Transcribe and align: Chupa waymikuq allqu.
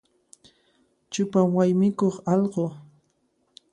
Chupa 1.11 1.39
waymikuq 1.55 2.15
allqu. 2.33 2.65